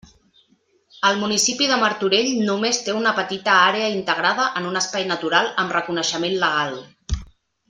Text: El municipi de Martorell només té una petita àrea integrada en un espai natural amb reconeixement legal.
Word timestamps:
El 1.09 1.19
municipi 1.23 1.67
de 1.71 1.77
Martorell 1.83 2.31
només 2.49 2.79
té 2.87 2.95
una 3.01 3.13
petita 3.19 3.59
àrea 3.67 3.91
integrada 3.99 4.49
en 4.63 4.71
un 4.73 4.81
espai 4.83 5.07
natural 5.15 5.53
amb 5.65 5.77
reconeixement 5.79 6.39
legal. 6.47 6.79